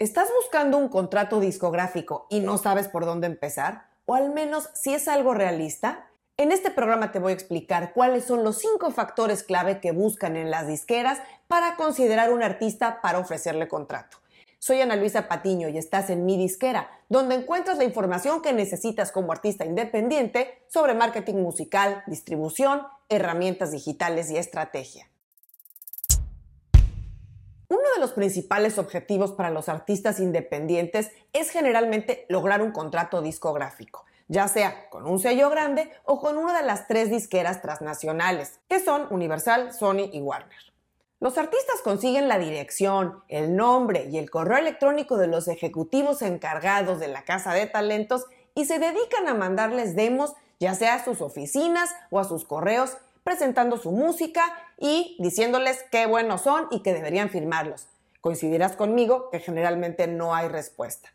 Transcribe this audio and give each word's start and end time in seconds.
¿Estás 0.00 0.28
buscando 0.40 0.78
un 0.78 0.88
contrato 0.88 1.40
discográfico 1.40 2.28
y 2.30 2.38
no 2.38 2.56
sabes 2.56 2.86
por 2.86 3.04
dónde 3.04 3.26
empezar? 3.26 3.88
¿O 4.06 4.14
al 4.14 4.32
menos 4.32 4.70
si 4.72 4.94
es 4.94 5.08
algo 5.08 5.34
realista? 5.34 6.06
En 6.36 6.52
este 6.52 6.70
programa 6.70 7.10
te 7.10 7.18
voy 7.18 7.32
a 7.32 7.34
explicar 7.34 7.92
cuáles 7.94 8.24
son 8.24 8.44
los 8.44 8.58
cinco 8.58 8.92
factores 8.92 9.42
clave 9.42 9.80
que 9.80 9.90
buscan 9.90 10.36
en 10.36 10.52
las 10.52 10.68
disqueras 10.68 11.18
para 11.48 11.74
considerar 11.74 12.32
un 12.32 12.44
artista 12.44 13.00
para 13.02 13.18
ofrecerle 13.18 13.66
contrato. 13.66 14.18
Soy 14.60 14.80
Ana 14.80 14.94
Luisa 14.94 15.26
Patiño 15.26 15.68
y 15.68 15.78
estás 15.78 16.10
en 16.10 16.24
Mi 16.24 16.36
Disquera, 16.36 16.88
donde 17.08 17.34
encuentras 17.34 17.76
la 17.76 17.82
información 17.82 18.40
que 18.40 18.52
necesitas 18.52 19.10
como 19.10 19.32
artista 19.32 19.64
independiente 19.64 20.62
sobre 20.68 20.94
marketing 20.94 21.42
musical, 21.42 22.04
distribución, 22.06 22.82
herramientas 23.08 23.72
digitales 23.72 24.30
y 24.30 24.36
estrategia. 24.36 25.08
De 27.98 28.02
los 28.02 28.12
principales 28.12 28.78
objetivos 28.78 29.32
para 29.32 29.50
los 29.50 29.68
artistas 29.68 30.20
independientes 30.20 31.10
es 31.32 31.50
generalmente 31.50 32.26
lograr 32.28 32.62
un 32.62 32.70
contrato 32.70 33.22
discográfico 33.22 34.04
ya 34.28 34.46
sea 34.46 34.88
con 34.88 35.04
un 35.04 35.18
sello 35.18 35.50
grande 35.50 35.90
o 36.04 36.20
con 36.20 36.38
una 36.38 36.56
de 36.56 36.64
las 36.64 36.86
tres 36.86 37.10
disqueras 37.10 37.60
transnacionales, 37.60 38.60
que 38.68 38.78
son 38.78 39.08
Universal, 39.10 39.72
Sony 39.72 40.10
y 40.12 40.20
Warner. 40.20 40.72
Los 41.18 41.38
artistas 41.38 41.80
consiguen 41.82 42.28
la 42.28 42.38
dirección, 42.38 43.24
el 43.26 43.56
nombre 43.56 44.06
y 44.08 44.18
el 44.18 44.30
correo 44.30 44.58
electrónico 44.58 45.16
de 45.16 45.26
los 45.26 45.48
ejecutivos 45.48 46.22
encargados 46.22 47.00
de 47.00 47.08
la 47.08 47.24
casa 47.24 47.52
de 47.52 47.66
talentos 47.66 48.26
y 48.54 48.66
se 48.66 48.78
dedican 48.78 49.26
a 49.26 49.34
mandarles 49.34 49.96
demos 49.96 50.34
ya 50.60 50.74
sea 50.74 50.94
a 50.94 51.04
sus 51.04 51.20
oficinas 51.20 51.90
o 52.10 52.20
a 52.20 52.24
sus 52.24 52.44
correos 52.44 52.96
presentando 53.28 53.76
su 53.76 53.92
música 53.92 54.42
y 54.78 55.14
diciéndoles 55.18 55.84
qué 55.90 56.06
buenos 56.06 56.40
son 56.40 56.66
y 56.70 56.80
que 56.80 56.94
deberían 56.94 57.28
firmarlos. 57.28 57.86
Coincidirás 58.22 58.74
conmigo 58.74 59.28
que 59.28 59.38
generalmente 59.38 60.06
no 60.06 60.34
hay 60.34 60.48
respuesta. 60.48 61.10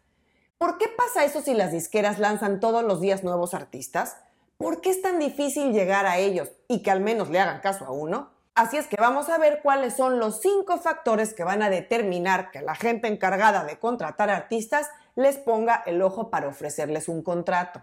¿Por 0.60 0.78
qué 0.78 0.86
pasa 0.96 1.26
eso 1.26 1.42
si 1.42 1.56
las 1.56 1.72
disqueras 1.72 2.20
lanzan 2.20 2.60
todos 2.60 2.84
los 2.84 3.02
días 3.02 3.24
nuevos 3.24 3.56
artistas? 3.56 4.18
¿Por 4.60 4.80
qué 4.80 4.92
es 4.92 5.02
tan 5.02 5.18
difícil 5.18 5.74
llegar 5.74 6.06
a 6.06 6.20
ellos 6.20 6.52
y 6.68 6.84
que 6.84 6.92
al 6.92 7.00
menos 7.00 7.32
le 7.32 7.40
hagan 7.40 7.62
caso 7.62 7.84
a 7.86 7.92
uno? 7.92 8.30
Así 8.54 8.78
es 8.78 8.86
que 8.86 8.98
vamos 9.00 9.30
a 9.30 9.40
ver 9.40 9.62
cuáles 9.64 9.96
son 9.96 10.20
los 10.20 10.40
cinco 10.40 10.78
factores 10.78 11.34
que 11.34 11.44
van 11.44 11.64
a 11.64 11.72
determinar 11.72 12.52
que 12.52 12.62
la 12.62 12.76
gente 12.76 13.08
encargada 13.08 13.64
de 13.64 13.80
contratar 13.80 14.30
artistas 14.30 14.88
les 15.16 15.38
ponga 15.38 15.82
el 15.88 16.00
ojo 16.04 16.30
para 16.30 16.48
ofrecerles 16.48 17.08
un 17.10 17.24
contrato. 17.24 17.82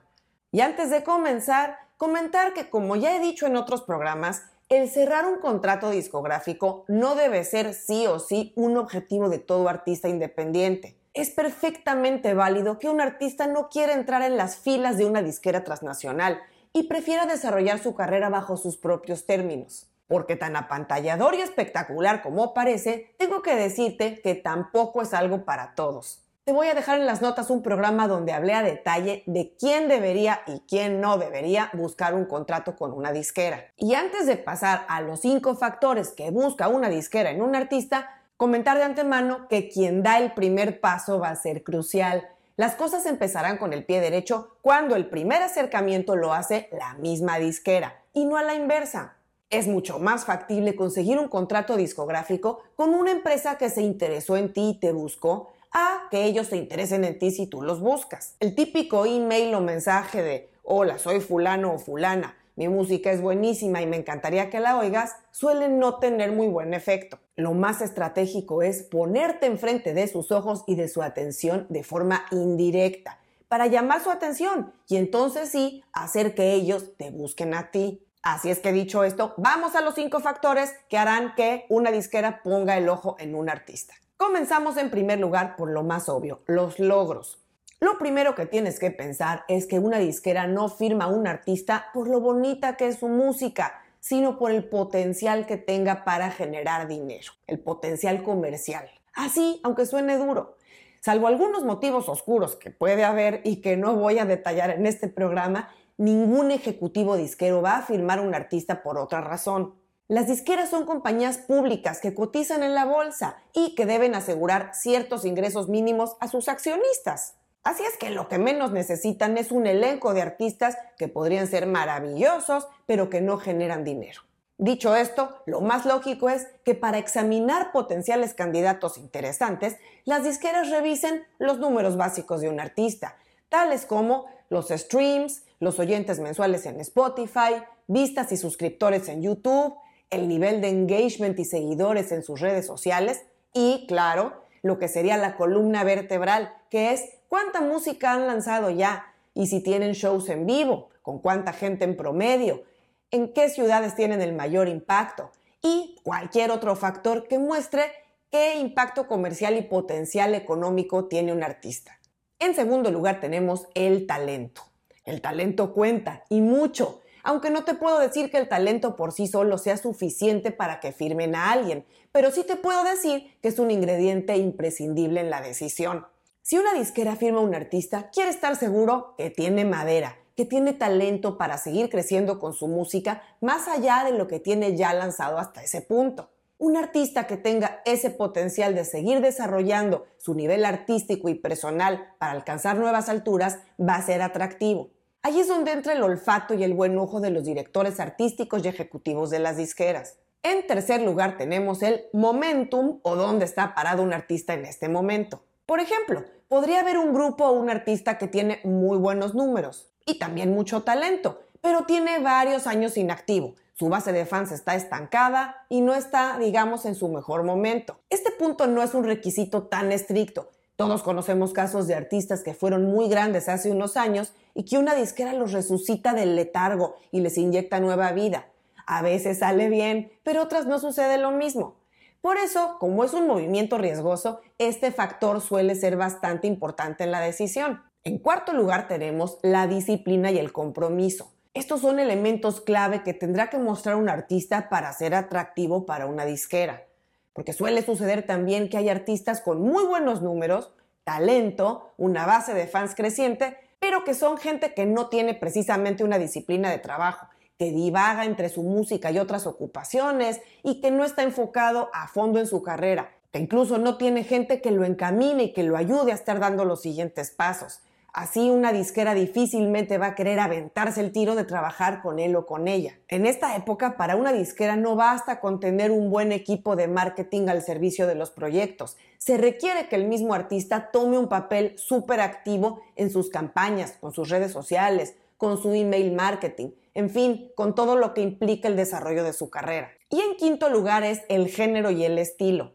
Y 0.52 0.60
antes 0.60 0.88
de 0.88 1.02
comenzar, 1.02 1.89
comentar 2.00 2.54
que 2.54 2.70
como 2.70 2.96
ya 2.96 3.14
he 3.14 3.20
dicho 3.20 3.46
en 3.46 3.56
otros 3.56 3.82
programas, 3.82 4.42
el 4.70 4.88
cerrar 4.88 5.26
un 5.26 5.38
contrato 5.38 5.90
discográfico 5.90 6.86
no 6.88 7.14
debe 7.14 7.44
ser 7.44 7.74
sí 7.74 8.06
o 8.06 8.18
sí 8.18 8.54
un 8.56 8.78
objetivo 8.78 9.28
de 9.28 9.38
todo 9.38 9.68
artista 9.68 10.08
independiente 10.08 10.96
es 11.12 11.28
perfectamente 11.30 12.34
válido 12.34 12.78
que 12.78 12.88
un 12.88 13.02
artista 13.02 13.46
no 13.46 13.68
quiera 13.68 13.92
entrar 13.92 14.22
en 14.22 14.36
las 14.38 14.56
filas 14.56 14.96
de 14.96 15.04
una 15.04 15.22
disquera 15.22 15.62
transnacional 15.62 16.40
y 16.72 16.84
prefiera 16.84 17.26
desarrollar 17.26 17.80
su 17.80 17.94
carrera 17.94 18.28
bajo 18.28 18.56
sus 18.56 18.76
propios 18.76 19.26
términos. 19.26 19.88
Porque 20.06 20.36
tan 20.36 20.56
apantallador 20.56 21.34
y 21.34 21.40
espectacular 21.40 22.22
como 22.22 22.54
parece, 22.54 23.14
tengo 23.18 23.42
que 23.42 23.54
decirte 23.54 24.20
que 24.22 24.34
tampoco 24.34 25.02
es 25.02 25.14
algo 25.14 25.44
para 25.44 25.74
todos. 25.74 26.22
Te 26.50 26.54
voy 26.54 26.66
a 26.66 26.74
dejar 26.74 26.98
en 26.98 27.06
las 27.06 27.22
notas 27.22 27.48
un 27.48 27.62
programa 27.62 28.08
donde 28.08 28.32
hablé 28.32 28.54
a 28.54 28.64
detalle 28.64 29.22
de 29.26 29.54
quién 29.56 29.86
debería 29.86 30.40
y 30.48 30.64
quién 30.68 31.00
no 31.00 31.16
debería 31.16 31.70
buscar 31.74 32.12
un 32.12 32.24
contrato 32.24 32.74
con 32.74 32.92
una 32.92 33.12
disquera. 33.12 33.66
Y 33.76 33.94
antes 33.94 34.26
de 34.26 34.36
pasar 34.36 34.84
a 34.88 35.00
los 35.00 35.20
cinco 35.20 35.54
factores 35.54 36.08
que 36.08 36.32
busca 36.32 36.66
una 36.66 36.88
disquera 36.88 37.30
en 37.30 37.40
un 37.40 37.54
artista, 37.54 38.10
Comentar 38.36 38.78
de 38.78 38.82
antemano 38.84 39.46
que 39.48 39.68
quien 39.68 40.02
da 40.02 40.18
el 40.18 40.32
primer 40.32 40.80
paso 40.80 41.20
va 41.20 41.28
a 41.28 41.36
ser 41.36 41.62
crucial. 41.62 42.26
Las 42.56 42.74
cosas 42.74 43.06
empezarán 43.06 43.56
con 43.56 43.72
el 43.72 43.84
pie 43.84 44.00
derecho 44.00 44.56
cuando 44.60 44.96
el 44.96 45.08
primer 45.08 45.42
acercamiento 45.42 46.16
lo 46.16 46.32
hace 46.32 46.68
la 46.72 46.94
misma 46.94 47.38
disquera 47.38 48.02
y 48.12 48.24
no 48.24 48.36
a 48.36 48.42
la 48.42 48.54
inversa. 48.54 49.14
Es 49.50 49.68
mucho 49.68 50.00
más 50.00 50.24
factible 50.24 50.74
conseguir 50.74 51.18
un 51.18 51.28
contrato 51.28 51.76
discográfico 51.76 52.60
con 52.74 52.94
una 52.94 53.12
empresa 53.12 53.56
que 53.56 53.68
se 53.68 53.82
interesó 53.82 54.36
en 54.36 54.52
ti 54.52 54.70
y 54.70 54.80
te 54.80 54.90
buscó 54.92 55.52
a 55.72 56.08
que 56.10 56.24
ellos 56.24 56.48
se 56.48 56.56
interesen 56.56 57.04
en 57.04 57.18
ti 57.18 57.30
si 57.30 57.46
tú 57.46 57.62
los 57.62 57.80
buscas. 57.80 58.36
El 58.40 58.54
típico 58.54 59.06
email 59.06 59.54
o 59.54 59.60
mensaje 59.60 60.22
de 60.22 60.50
hola, 60.62 60.98
soy 60.98 61.20
fulano 61.20 61.74
o 61.74 61.78
fulana, 61.78 62.36
mi 62.60 62.68
música 62.68 63.10
es 63.10 63.22
buenísima 63.22 63.80
y 63.80 63.86
me 63.86 63.96
encantaría 63.96 64.50
que 64.50 64.60
la 64.60 64.78
oigas, 64.78 65.16
suelen 65.30 65.78
no 65.78 65.98
tener 65.98 66.32
muy 66.32 66.48
buen 66.48 66.74
efecto. 66.74 67.18
Lo 67.36 67.54
más 67.54 67.80
estratégico 67.80 68.62
es 68.62 68.82
ponerte 68.82 69.46
enfrente 69.46 69.94
de 69.94 70.06
sus 70.08 70.30
ojos 70.30 70.64
y 70.66 70.74
de 70.74 70.88
su 70.88 71.02
atención 71.02 71.66
de 71.70 71.82
forma 71.82 72.26
indirecta 72.30 73.18
para 73.48 73.66
llamar 73.66 74.02
su 74.02 74.10
atención 74.10 74.74
y 74.86 74.96
entonces 74.96 75.48
sí 75.48 75.82
hacer 75.92 76.34
que 76.34 76.52
ellos 76.52 76.96
te 76.98 77.10
busquen 77.10 77.54
a 77.54 77.70
ti. 77.70 78.06
Así 78.22 78.50
es 78.50 78.58
que 78.58 78.72
dicho 78.72 79.04
esto, 79.04 79.32
vamos 79.38 79.74
a 79.74 79.80
los 79.80 79.94
cinco 79.94 80.20
factores 80.20 80.74
que 80.90 80.98
harán 80.98 81.34
que 81.34 81.64
una 81.70 81.90
disquera 81.90 82.42
ponga 82.42 82.76
el 82.76 82.88
ojo 82.90 83.16
en 83.18 83.34
un 83.34 83.48
artista. 83.48 83.94
Comenzamos 84.20 84.76
en 84.76 84.90
primer 84.90 85.18
lugar 85.18 85.56
por 85.56 85.70
lo 85.70 85.82
más 85.82 86.10
obvio, 86.10 86.42
los 86.44 86.78
logros. 86.78 87.42
Lo 87.80 87.96
primero 87.96 88.34
que 88.34 88.44
tienes 88.44 88.78
que 88.78 88.90
pensar 88.90 89.44
es 89.48 89.64
que 89.64 89.78
una 89.78 89.96
disquera 89.96 90.46
no 90.46 90.68
firma 90.68 91.06
a 91.06 91.08
un 91.08 91.26
artista 91.26 91.86
por 91.94 92.06
lo 92.06 92.20
bonita 92.20 92.76
que 92.76 92.88
es 92.88 92.98
su 92.98 93.08
música, 93.08 93.80
sino 93.98 94.38
por 94.38 94.50
el 94.50 94.68
potencial 94.68 95.46
que 95.46 95.56
tenga 95.56 96.04
para 96.04 96.30
generar 96.30 96.86
dinero, 96.86 97.32
el 97.46 97.60
potencial 97.60 98.22
comercial. 98.22 98.90
Así, 99.14 99.58
aunque 99.64 99.86
suene 99.86 100.18
duro. 100.18 100.58
Salvo 101.00 101.26
algunos 101.26 101.64
motivos 101.64 102.10
oscuros 102.10 102.56
que 102.56 102.70
puede 102.70 103.04
haber 103.04 103.40
y 103.44 103.62
que 103.62 103.78
no 103.78 103.96
voy 103.96 104.18
a 104.18 104.26
detallar 104.26 104.68
en 104.68 104.84
este 104.84 105.08
programa, 105.08 105.70
ningún 105.96 106.50
ejecutivo 106.50 107.16
disquero 107.16 107.62
va 107.62 107.78
a 107.78 107.82
firmar 107.82 108.18
a 108.18 108.22
un 108.22 108.34
artista 108.34 108.82
por 108.82 108.98
otra 108.98 109.22
razón. 109.22 109.79
Las 110.10 110.26
disqueras 110.26 110.68
son 110.70 110.86
compañías 110.86 111.38
públicas 111.38 112.00
que 112.00 112.14
cotizan 112.14 112.64
en 112.64 112.74
la 112.74 112.84
bolsa 112.84 113.36
y 113.52 113.76
que 113.76 113.86
deben 113.86 114.16
asegurar 114.16 114.72
ciertos 114.74 115.24
ingresos 115.24 115.68
mínimos 115.68 116.16
a 116.18 116.26
sus 116.26 116.48
accionistas. 116.48 117.34
Así 117.62 117.84
es 117.84 117.96
que 117.96 118.10
lo 118.10 118.28
que 118.28 118.38
menos 118.38 118.72
necesitan 118.72 119.38
es 119.38 119.52
un 119.52 119.68
elenco 119.68 120.12
de 120.12 120.22
artistas 120.22 120.76
que 120.98 121.06
podrían 121.06 121.46
ser 121.46 121.68
maravillosos, 121.68 122.66
pero 122.86 123.08
que 123.08 123.20
no 123.20 123.38
generan 123.38 123.84
dinero. 123.84 124.22
Dicho 124.58 124.96
esto, 124.96 125.30
lo 125.46 125.60
más 125.60 125.86
lógico 125.86 126.28
es 126.28 126.48
que 126.64 126.74
para 126.74 126.98
examinar 126.98 127.70
potenciales 127.70 128.34
candidatos 128.34 128.98
interesantes, 128.98 129.76
las 130.04 130.24
disqueras 130.24 130.70
revisen 130.70 131.22
los 131.38 131.60
números 131.60 131.96
básicos 131.96 132.40
de 132.40 132.48
un 132.48 132.58
artista, 132.58 133.16
tales 133.48 133.86
como 133.86 134.26
los 134.48 134.70
streams, 134.70 135.44
los 135.60 135.78
oyentes 135.78 136.18
mensuales 136.18 136.66
en 136.66 136.80
Spotify, 136.80 137.62
vistas 137.86 138.32
y 138.32 138.36
suscriptores 138.36 139.08
en 139.08 139.22
YouTube, 139.22 139.76
el 140.10 140.28
nivel 140.28 140.60
de 140.60 140.68
engagement 140.68 141.38
y 141.38 141.44
seguidores 141.44 142.12
en 142.12 142.22
sus 142.22 142.40
redes 142.40 142.66
sociales 142.66 143.24
y, 143.52 143.86
claro, 143.88 144.44
lo 144.62 144.78
que 144.78 144.88
sería 144.88 145.16
la 145.16 145.36
columna 145.36 145.84
vertebral, 145.84 146.52
que 146.70 146.92
es 146.92 147.04
cuánta 147.28 147.60
música 147.60 148.12
han 148.12 148.26
lanzado 148.26 148.70
ya 148.70 149.14
y 149.34 149.46
si 149.46 149.60
tienen 149.62 149.92
shows 149.92 150.28
en 150.28 150.46
vivo, 150.46 150.90
con 151.02 151.20
cuánta 151.20 151.52
gente 151.52 151.84
en 151.84 151.96
promedio, 151.96 152.64
en 153.10 153.32
qué 153.32 153.48
ciudades 153.48 153.94
tienen 153.94 154.20
el 154.20 154.34
mayor 154.34 154.68
impacto 154.68 155.30
y 155.62 155.96
cualquier 156.02 156.50
otro 156.50 156.76
factor 156.76 157.26
que 157.26 157.38
muestre 157.38 157.84
qué 158.30 158.58
impacto 158.58 159.06
comercial 159.06 159.56
y 159.56 159.62
potencial 159.62 160.34
económico 160.34 161.06
tiene 161.06 161.32
un 161.32 161.42
artista. 161.42 161.98
En 162.38 162.54
segundo 162.54 162.90
lugar 162.90 163.20
tenemos 163.20 163.66
el 163.74 164.06
talento. 164.06 164.62
El 165.04 165.20
talento 165.20 165.72
cuenta 165.72 166.24
y 166.28 166.40
mucho, 166.40 167.00
aunque 167.22 167.50
no 167.50 167.64
te 167.64 167.74
puedo 167.74 167.98
decir 167.98 168.30
que 168.30 168.38
el 168.38 168.48
talento 168.48 168.96
por 168.96 169.12
sí 169.12 169.26
solo 169.26 169.58
sea 169.58 169.76
suficiente 169.76 170.50
para 170.50 170.80
que 170.80 170.92
firmen 170.92 171.34
a 171.34 171.52
alguien, 171.52 171.84
pero 172.12 172.30
sí 172.30 172.44
te 172.44 172.56
puedo 172.56 172.84
decir 172.84 173.36
que 173.40 173.48
es 173.48 173.58
un 173.58 173.70
ingrediente 173.70 174.36
imprescindible 174.36 175.20
en 175.20 175.30
la 175.30 175.40
decisión. 175.40 176.06
Si 176.42 176.58
una 176.58 176.74
disquera 176.74 177.16
firma 177.16 177.38
a 177.38 177.44
un 177.44 177.54
artista, 177.54 178.10
quiere 178.10 178.30
estar 178.30 178.56
seguro 178.56 179.14
que 179.16 179.30
tiene 179.30 179.64
madera, 179.64 180.16
que 180.36 180.46
tiene 180.46 180.72
talento 180.72 181.36
para 181.36 181.58
seguir 181.58 181.90
creciendo 181.90 182.38
con 182.38 182.54
su 182.54 182.66
música 182.66 183.22
más 183.40 183.68
allá 183.68 184.04
de 184.04 184.12
lo 184.12 184.26
que 184.26 184.40
tiene 184.40 184.76
ya 184.76 184.94
lanzado 184.94 185.38
hasta 185.38 185.62
ese 185.62 185.82
punto. 185.82 186.30
Un 186.56 186.76
artista 186.76 187.26
que 187.26 187.36
tenga 187.36 187.82
ese 187.84 188.10
potencial 188.10 188.74
de 188.74 188.84
seguir 188.84 189.20
desarrollando 189.20 190.06
su 190.18 190.34
nivel 190.34 190.64
artístico 190.64 191.28
y 191.28 191.34
personal 191.34 192.14
para 192.18 192.32
alcanzar 192.32 192.76
nuevas 192.76 193.08
alturas 193.08 193.58
va 193.78 193.94
a 193.96 194.02
ser 194.02 194.20
atractivo. 194.20 194.90
Allí 195.22 195.40
es 195.40 195.48
donde 195.48 195.72
entra 195.72 195.92
el 195.92 196.02
olfato 196.02 196.54
y 196.54 196.64
el 196.64 196.72
buen 196.72 196.96
ojo 196.96 197.20
de 197.20 197.28
los 197.28 197.44
directores 197.44 198.00
artísticos 198.00 198.64
y 198.64 198.68
ejecutivos 198.68 199.28
de 199.28 199.38
las 199.38 199.58
disqueras. 199.58 200.16
En 200.42 200.66
tercer 200.66 201.02
lugar 201.02 201.36
tenemos 201.36 201.82
el 201.82 202.04
momentum 202.14 203.00
o 203.02 203.16
dónde 203.16 203.44
está 203.44 203.74
parado 203.74 204.02
un 204.02 204.14
artista 204.14 204.54
en 204.54 204.64
este 204.64 204.88
momento. 204.88 205.44
Por 205.66 205.80
ejemplo, 205.80 206.24
podría 206.48 206.80
haber 206.80 206.96
un 206.96 207.12
grupo 207.12 207.44
o 207.44 207.52
un 207.52 207.68
artista 207.68 208.16
que 208.16 208.28
tiene 208.28 208.60
muy 208.64 208.96
buenos 208.96 209.34
números 209.34 209.92
y 210.06 210.18
también 210.18 210.54
mucho 210.54 210.84
talento, 210.84 211.42
pero 211.60 211.84
tiene 211.84 212.18
varios 212.20 212.66
años 212.66 212.96
inactivo. 212.96 213.56
Su 213.74 213.90
base 213.90 214.12
de 214.12 214.24
fans 214.24 214.52
está 214.52 214.74
estancada 214.74 215.66
y 215.68 215.82
no 215.82 215.94
está, 215.94 216.38
digamos, 216.38 216.86
en 216.86 216.94
su 216.94 217.08
mejor 217.08 217.42
momento. 217.42 218.00
Este 218.08 218.30
punto 218.30 218.66
no 218.66 218.82
es 218.82 218.94
un 218.94 219.04
requisito 219.04 219.64
tan 219.64 219.92
estricto, 219.92 220.48
Todos 220.80 221.02
conocemos 221.02 221.52
casos 221.52 221.86
de 221.86 221.94
artistas 221.94 222.42
que 222.42 222.54
fueron 222.54 222.86
muy 222.86 223.10
grandes 223.10 223.50
hace 223.50 223.70
unos 223.70 223.98
años 223.98 224.32
y 224.54 224.64
que 224.64 224.78
una 224.78 224.94
disquera 224.94 225.34
los 225.34 225.52
resucita 225.52 226.14
del 226.14 226.34
letargo 226.34 226.96
y 227.10 227.20
les 227.20 227.36
inyecta 227.36 227.80
nueva 227.80 228.12
vida. 228.12 228.46
A 228.86 229.02
veces 229.02 229.40
sale 229.40 229.68
bien, 229.68 230.10
pero 230.22 230.40
otras 230.42 230.64
no 230.64 230.78
sucede 230.78 231.18
lo 231.18 231.32
mismo. 231.32 231.76
Por 232.22 232.38
eso, 232.38 232.78
como 232.80 233.04
es 233.04 233.12
un 233.12 233.26
movimiento 233.26 233.76
riesgoso, 233.76 234.40
este 234.56 234.90
factor 234.90 235.42
suele 235.42 235.74
ser 235.74 235.98
bastante 235.98 236.46
importante 236.46 237.04
en 237.04 237.10
la 237.10 237.20
decisión. 237.20 237.82
En 238.02 238.16
cuarto 238.16 238.54
lugar 238.54 238.88
tenemos 238.88 239.38
la 239.42 239.66
disciplina 239.66 240.30
y 240.30 240.38
el 240.38 240.50
compromiso. 240.50 241.30
Estos 241.52 241.82
son 241.82 242.00
elementos 242.00 242.62
clave 242.62 243.02
que 243.02 243.12
tendrá 243.12 243.50
que 243.50 243.58
mostrar 243.58 243.96
un 243.96 244.08
artista 244.08 244.70
para 244.70 244.90
ser 244.94 245.14
atractivo 245.14 245.84
para 245.84 246.06
una 246.06 246.24
disquera. 246.24 246.86
Porque 247.32 247.52
suele 247.52 247.82
suceder 247.82 248.26
también 248.26 248.68
que 248.68 248.76
hay 248.76 248.88
artistas 248.88 249.40
con 249.40 249.60
muy 249.60 249.84
buenos 249.84 250.22
números, 250.22 250.72
talento, 251.04 251.92
una 251.96 252.26
base 252.26 252.54
de 252.54 252.66
fans 252.66 252.94
creciente, 252.94 253.56
pero 253.78 254.04
que 254.04 254.14
son 254.14 254.36
gente 254.36 254.74
que 254.74 254.86
no 254.86 255.08
tiene 255.08 255.34
precisamente 255.34 256.04
una 256.04 256.18
disciplina 256.18 256.70
de 256.70 256.78
trabajo, 256.78 257.26
que 257.58 257.72
divaga 257.72 258.24
entre 258.24 258.48
su 258.48 258.62
música 258.62 259.10
y 259.10 259.18
otras 259.18 259.46
ocupaciones 259.46 260.40
y 260.62 260.80
que 260.80 260.90
no 260.90 261.04
está 261.04 261.22
enfocado 261.22 261.90
a 261.92 262.08
fondo 262.08 262.38
en 262.38 262.46
su 262.46 262.62
carrera, 262.62 263.12
que 263.32 263.38
incluso 263.38 263.78
no 263.78 263.96
tiene 263.96 264.24
gente 264.24 264.60
que 264.60 264.70
lo 264.70 264.84
encamine 264.84 265.44
y 265.44 265.52
que 265.52 265.62
lo 265.62 265.76
ayude 265.76 266.12
a 266.12 266.14
estar 266.14 266.40
dando 266.40 266.64
los 266.64 266.82
siguientes 266.82 267.30
pasos. 267.30 267.80
Así 268.12 268.50
una 268.50 268.72
disquera 268.72 269.14
difícilmente 269.14 269.98
va 269.98 270.08
a 270.08 270.14
querer 270.14 270.40
aventarse 270.40 271.00
el 271.00 271.12
tiro 271.12 271.36
de 271.36 271.44
trabajar 271.44 272.02
con 272.02 272.18
él 272.18 272.34
o 272.34 272.44
con 272.44 272.66
ella. 272.66 272.98
En 273.08 273.24
esta 273.24 273.54
época, 273.54 273.96
para 273.96 274.16
una 274.16 274.32
disquera 274.32 274.76
no 274.76 274.96
basta 274.96 275.40
con 275.40 275.60
tener 275.60 275.90
un 275.90 276.10
buen 276.10 276.32
equipo 276.32 276.74
de 276.74 276.88
marketing 276.88 277.48
al 277.48 277.62
servicio 277.62 278.06
de 278.06 278.16
los 278.16 278.30
proyectos. 278.30 278.96
Se 279.18 279.36
requiere 279.36 279.88
que 279.88 279.96
el 279.96 280.08
mismo 280.08 280.34
artista 280.34 280.90
tome 280.90 281.18
un 281.18 281.28
papel 281.28 281.74
súper 281.78 282.20
activo 282.20 282.82
en 282.96 283.10
sus 283.10 283.30
campañas, 283.30 283.92
con 284.00 284.12
sus 284.12 284.28
redes 284.28 284.50
sociales, 284.50 285.14
con 285.36 285.56
su 285.56 285.72
email 285.72 286.12
marketing, 286.12 286.70
en 286.94 287.10
fin, 287.10 287.50
con 287.54 287.74
todo 287.74 287.96
lo 287.96 288.12
que 288.12 288.20
implica 288.20 288.68
el 288.68 288.76
desarrollo 288.76 289.24
de 289.24 289.32
su 289.32 289.50
carrera. 289.50 289.90
Y 290.10 290.20
en 290.20 290.36
quinto 290.36 290.68
lugar 290.68 291.04
es 291.04 291.22
el 291.28 291.48
género 291.48 291.90
y 291.90 292.04
el 292.04 292.18
estilo. 292.18 292.72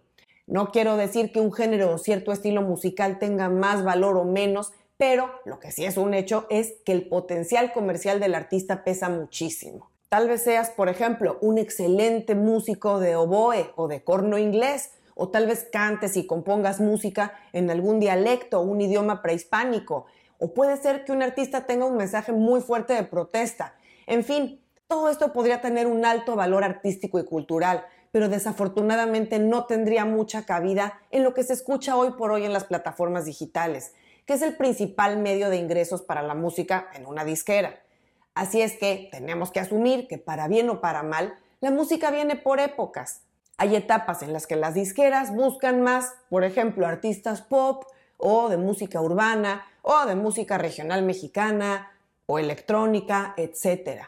No 0.48 0.72
quiero 0.72 0.96
decir 0.96 1.31
que 1.31 1.42
un 1.42 1.52
género 1.52 1.92
o 1.92 1.98
cierto 1.98 2.31
estilo 2.31 2.62
musical 2.62 3.20
tenga 3.20 3.50
más 3.50 3.84
valor 3.84 4.16
o 4.18 4.24
menos, 4.24 4.72
pero 4.97 5.30
lo 5.45 5.59
que 5.59 5.71
sí 5.71 5.86
es 5.86 5.97
un 5.97 6.13
hecho 6.13 6.47
es 6.50 6.75
que 6.86 6.94
el 6.94 7.07
potencial 7.07 7.74
comercial 7.74 8.19
del 8.19 8.36
artista 8.36 8.83
pesa 8.83 9.09
muchísimo. 9.09 9.89
Tal 10.09 10.30
vez 10.30 10.44
seas, 10.44 10.69
por 10.69 10.88
ejemplo, 10.88 11.38
un 11.42 11.57
excelente 11.57 12.36
músico 12.36 13.00
de 13.00 13.15
oboe 13.15 13.71
o 13.75 13.88
de 13.88 14.03
corno 14.03 14.38
inglés, 14.38 14.92
o 15.15 15.30
tal 15.30 15.47
vez 15.47 15.68
cantes 15.71 16.18
y 16.18 16.25
compongas 16.25 16.80
música 16.80 17.33
en 17.53 17.69
algún 17.69 18.00
dialecto 18.00 18.59
o 18.59 18.63
un 18.63 18.81
idioma 18.81 19.21
prehispánico, 19.21 20.06
o 20.39 20.53
puede 20.53 20.77
ser 20.77 21.06
que 21.06 21.12
un 21.12 21.24
artista 21.24 21.65
tenga 21.65 21.86
un 21.86 21.97
mensaje 21.97 22.31
muy 22.31 22.62
fuerte 22.62 22.94
de 22.94 23.03
protesta. 23.03 23.75
En 24.07 24.24
fin, 24.24 24.62
todo 24.88 25.09
esto 25.09 25.33
podría 25.33 25.62
tener 25.62 25.88
un 25.88 26.06
alto 26.06 26.36
valor 26.36 26.63
artístico 26.63 27.18
y 27.19 27.25
cultural, 27.25 27.86
pero 28.12 28.30
desafortunadamente 28.30 29.39
no 29.39 29.65
tendría 29.65 30.06
mucha 30.06 30.45
cabida 30.45 31.01
en 31.12 31.24
lo 31.24 31.33
que 31.33 31.44
se 31.44 31.53
escucha 31.53 31.97
hoy 31.97 32.12
por 32.12 32.31
hoy 32.31 32.45
en 32.45 32.53
las 32.53 32.65
plataformas 32.65 33.25
digitales 33.25 33.94
que 34.25 34.33
es 34.33 34.42
el 34.42 34.56
principal 34.56 35.18
medio 35.18 35.50
de 35.50 35.57
ingresos 35.57 36.01
para 36.01 36.22
la 36.22 36.36
música 36.36 36.89
en 36.94 37.06
una 37.06 37.24
disquera. 37.24 37.81
Así 38.33 38.62
es 38.62 38.77
que 38.77 39.10
tenemos 39.12 39.51
que 39.51 39.60
asumir 39.60 40.07
que 40.07 40.18
para 40.18 40.48
bien 40.48 40.69
o 40.69 40.81
para 40.81 41.04
mal, 41.04 41.36
la 41.62 41.72
música 41.72 42.12
viene 42.12 42.36
por 42.36 42.60
épocas. 42.60 43.22
Hay 43.57 43.75
etapas 43.75 44.22
en 44.22 44.33
las 44.33 44.48
que 44.48 44.57
las 44.57 44.74
disqueras 44.74 45.33
buscan 45.33 45.81
más, 45.81 46.13
por 46.30 46.44
ejemplo, 46.44 46.86
artistas 46.86 47.42
pop 47.42 47.86
o 48.18 48.50
de 48.50 48.57
música 48.57 49.00
urbana 49.00 49.66
o 49.81 50.06
de 50.06 50.16
música 50.16 50.57
regional 50.57 51.04
mexicana 51.04 51.92
o 52.25 52.39
electrónica, 52.39 53.33
etc. 53.38 54.01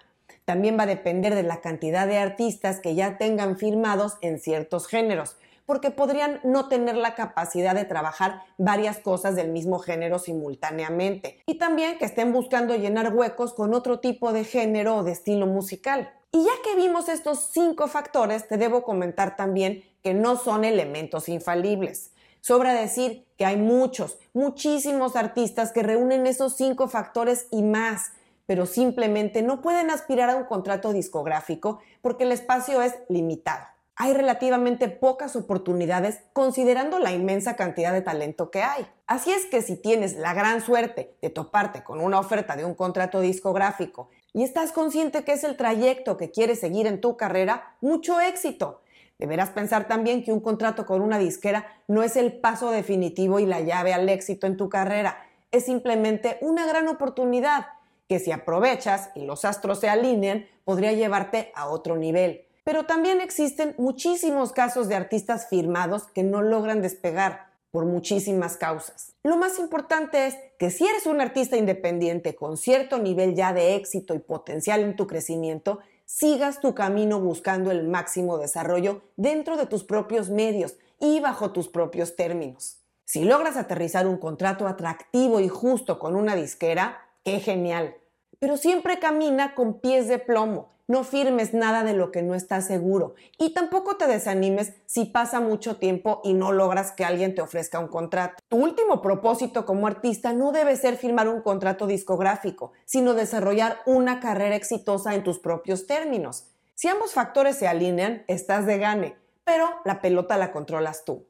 También 0.43 0.77
va 0.77 0.83
a 0.83 0.87
depender 0.87 1.35
de 1.35 1.43
la 1.43 1.61
cantidad 1.61 2.07
de 2.07 2.17
artistas 2.17 2.79
que 2.79 2.95
ya 2.95 3.17
tengan 3.17 3.57
firmados 3.57 4.17
en 4.21 4.39
ciertos 4.39 4.87
géneros, 4.87 5.37
porque 5.67 5.91
podrían 5.91 6.39
no 6.43 6.69
tener 6.69 6.95
la 6.95 7.13
capacidad 7.13 7.75
de 7.75 7.83
trabajar 7.83 8.41
varias 8.57 8.97
cosas 8.99 9.35
del 9.35 9.51
mismo 9.51 9.79
género 9.79 10.17
simultáneamente. 10.17 11.43
Y 11.45 11.59
también 11.59 11.99
que 11.99 12.05
estén 12.05 12.31
buscando 12.31 12.73
llenar 12.75 13.13
huecos 13.13 13.53
con 13.53 13.73
otro 13.73 13.99
tipo 13.99 14.31
de 14.31 14.45
género 14.45 14.95
o 14.95 15.03
de 15.03 15.11
estilo 15.11 15.45
musical. 15.45 16.09
Y 16.31 16.45
ya 16.45 16.53
que 16.63 16.77
vimos 16.77 17.09
estos 17.09 17.49
cinco 17.51 17.87
factores, 17.87 18.47
te 18.47 18.57
debo 18.57 18.83
comentar 18.83 19.35
también 19.35 19.83
que 20.01 20.13
no 20.13 20.37
son 20.37 20.63
elementos 20.63 21.27
infalibles. 21.27 22.11
Sobra 22.39 22.73
decir 22.73 23.27
que 23.37 23.45
hay 23.45 23.57
muchos, 23.57 24.19
muchísimos 24.33 25.17
artistas 25.17 25.73
que 25.73 25.83
reúnen 25.83 26.27
esos 26.27 26.55
cinco 26.55 26.87
factores 26.87 27.47
y 27.51 27.61
más, 27.61 28.13
pero 28.45 28.65
simplemente 28.65 29.41
no 29.41 29.61
pueden 29.61 29.89
aspirar 29.89 30.29
a 30.29 30.37
un 30.37 30.45
contrato 30.45 30.93
discográfico 30.93 31.79
porque 32.01 32.23
el 32.23 32.31
espacio 32.31 32.81
es 32.81 32.95
limitado 33.09 33.76
hay 33.99 34.13
relativamente 34.13 34.89
pocas 34.89 35.35
oportunidades 35.35 36.19
considerando 36.31 36.99
la 36.99 37.13
inmensa 37.13 37.55
cantidad 37.55 37.91
de 37.91 38.03
talento 38.03 38.51
que 38.51 38.61
hay. 38.61 38.88
Así 39.07 39.31
es 39.31 39.45
que 39.45 39.63
si 39.63 39.75
tienes 39.75 40.15
la 40.15 40.35
gran 40.35 40.61
suerte 40.61 41.15
de 41.19 41.31
toparte 41.31 41.83
con 41.83 41.99
una 41.99 42.19
oferta 42.19 42.55
de 42.55 42.63
un 42.63 42.75
contrato 42.75 43.21
discográfico 43.21 44.09
y 44.33 44.44
estás 44.44 44.71
consciente 44.71 45.23
que 45.23 45.33
es 45.33 45.44
el 45.44 45.57
trayecto 45.57 46.15
que 46.15 46.29
quieres 46.29 46.59
seguir 46.59 46.85
en 46.85 47.01
tu 47.01 47.17
carrera, 47.17 47.75
mucho 47.81 48.21
éxito. 48.21 48.81
Deberás 49.17 49.49
pensar 49.49 49.88
también 49.88 50.23
que 50.23 50.31
un 50.31 50.41
contrato 50.41 50.85
con 50.85 51.01
una 51.01 51.17
disquera 51.17 51.65
no 51.88 52.03
es 52.03 52.15
el 52.17 52.38
paso 52.38 52.69
definitivo 52.69 53.39
y 53.39 53.47
la 53.47 53.61
llave 53.61 53.95
al 53.95 54.07
éxito 54.09 54.45
en 54.45 54.57
tu 54.57 54.69
carrera, 54.69 55.25
es 55.49 55.65
simplemente 55.65 56.38
una 56.41 56.67
gran 56.67 56.88
oportunidad 56.88 57.65
que 58.07 58.19
si 58.19 58.31
aprovechas 58.31 59.09
y 59.15 59.25
los 59.25 59.44
astros 59.44 59.79
se 59.79 59.89
alinean, 59.89 60.45
podría 60.65 60.94
llevarte 60.94 61.51
a 61.55 61.67
otro 61.67 61.97
nivel. 61.97 62.46
Pero 62.67 62.85
también 62.85 63.21
existen 63.21 63.75
muchísimos 63.77 64.51
casos 64.51 64.89
de 64.89 64.95
artistas 64.95 65.47
firmados 65.47 66.03
que 66.07 66.21
no 66.21 66.41
logran 66.41 66.81
despegar 66.81 67.47
por 67.71 67.85
muchísimas 67.85 68.57
causas. 68.57 69.13
Lo 69.23 69.37
más 69.37 69.57
importante 69.57 70.27
es 70.27 70.35
que 70.59 70.69
si 70.69 70.85
eres 70.85 71.05
un 71.05 71.21
artista 71.21 71.55
independiente 71.55 72.35
con 72.35 72.57
cierto 72.57 72.97
nivel 72.97 73.35
ya 73.35 73.53
de 73.53 73.75
éxito 73.75 74.15
y 74.15 74.19
potencial 74.19 74.81
en 74.81 74.97
tu 74.97 75.07
crecimiento, 75.07 75.79
sigas 76.03 76.59
tu 76.59 76.75
camino 76.75 77.21
buscando 77.21 77.71
el 77.71 77.87
máximo 77.87 78.37
desarrollo 78.37 79.01
dentro 79.15 79.55
de 79.55 79.65
tus 79.65 79.85
propios 79.85 80.29
medios 80.29 80.75
y 80.99 81.21
bajo 81.21 81.53
tus 81.53 81.69
propios 81.69 82.17
términos. 82.17 82.81
Si 83.05 83.23
logras 83.23 83.55
aterrizar 83.55 84.07
un 84.07 84.17
contrato 84.17 84.67
atractivo 84.67 85.39
y 85.39 85.47
justo 85.47 85.99
con 85.99 86.18
una 86.18 86.35
disquera, 86.35 86.99
qué 87.23 87.39
genial. 87.39 87.95
Pero 88.39 88.57
siempre 88.57 88.99
camina 88.99 89.56
con 89.56 89.80
pies 89.80 90.09
de 90.09 90.19
plomo 90.19 90.75
no 90.87 91.03
firmes 91.03 91.53
nada 91.53 91.83
de 91.83 91.94
lo 91.94 92.11
que 92.11 92.21
no 92.21 92.33
estás 92.33 92.65
seguro 92.65 93.15
y 93.37 93.53
tampoco 93.53 93.97
te 93.97 94.07
desanimes 94.07 94.73
si 94.85 95.06
pasa 95.06 95.39
mucho 95.39 95.77
tiempo 95.77 96.21
y 96.23 96.33
no 96.33 96.51
logras 96.51 96.91
que 96.91 97.06
alguien 97.06 97.35
te 97.35 97.41
ofrezca 97.41 97.79
un 97.79 97.87
contrato. 97.87 98.41
Tu 98.47 98.57
último 98.57 99.01
propósito 99.01 99.65
como 99.65 99.87
artista 99.87 100.33
no 100.33 100.51
debe 100.51 100.75
ser 100.75 100.97
firmar 100.97 101.27
un 101.27 101.41
contrato 101.41 101.87
discográfico, 101.87 102.71
sino 102.85 103.13
desarrollar 103.13 103.79
una 103.85 104.19
carrera 104.19 104.56
exitosa 104.56 105.13
en 105.13 105.23
tus 105.23 105.39
propios 105.39 105.87
términos. 105.87 106.47
Si 106.73 106.87
ambos 106.87 107.13
factores 107.13 107.57
se 107.57 107.67
alinean, 107.67 108.23
estás 108.27 108.65
de 108.65 108.77
gane, 108.77 109.15
pero 109.44 109.67
la 109.83 110.01
pelota 110.01 110.37
la 110.37 110.51
controlas 110.51 111.06
tú. 111.06 111.25